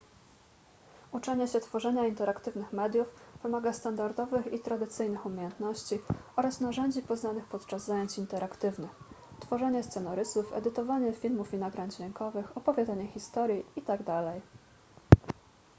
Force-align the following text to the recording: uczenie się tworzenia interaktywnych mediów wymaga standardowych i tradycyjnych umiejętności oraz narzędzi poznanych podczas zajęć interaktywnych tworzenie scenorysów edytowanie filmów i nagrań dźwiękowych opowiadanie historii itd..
uczenie 1.11 1.47
się 1.47 1.59
tworzenia 1.59 2.07
interaktywnych 2.07 2.73
mediów 2.73 3.07
wymaga 3.43 3.73
standardowych 3.73 4.53
i 4.53 4.59
tradycyjnych 4.59 5.25
umiejętności 5.25 5.99
oraz 6.35 6.61
narzędzi 6.61 7.01
poznanych 7.01 7.45
podczas 7.45 7.85
zajęć 7.85 8.17
interaktywnych 8.17 8.91
tworzenie 9.39 9.83
scenorysów 9.83 10.53
edytowanie 10.53 11.13
filmów 11.13 11.53
i 11.53 11.57
nagrań 11.57 11.91
dźwiękowych 11.91 12.57
opowiadanie 12.57 13.07
historii 13.07 13.63
itd.. 13.75 14.41